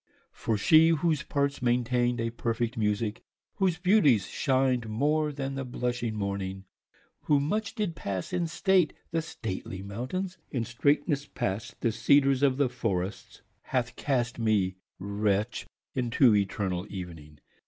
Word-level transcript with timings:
For 0.31 0.57
she, 0.57 0.87
whose 0.89 1.21
parts 1.21 1.59
maintainde 1.61 2.19
a 2.21 2.31
perfect 2.31 2.75
musique, 2.75 3.23
Whose 3.57 3.77
beautie 3.77 4.17
shin'de 4.17 4.87
more 4.87 5.31
then 5.31 5.53
the 5.53 5.63
blushing 5.63 6.15
morning, 6.15 6.65
Who 7.25 7.39
much 7.39 7.75
did 7.75 7.95
passe 7.95 8.33
in 8.33 8.47
state 8.47 8.93
the 9.11 9.21
stately 9.21 9.83
mountaines. 9.83 10.39
In 10.49 10.63
straightnes 10.63 11.31
past 11.35 11.79
the 11.81 11.91
Cedars 11.91 12.41
of 12.41 12.57
the 12.57 12.67
forrests, 12.67 13.43
Hath 13.61 13.95
cast 13.95 14.39
me 14.39 14.75
wretch 14.97 15.67
into 15.93 16.33
eternall 16.35 16.87
evening. 16.89 17.39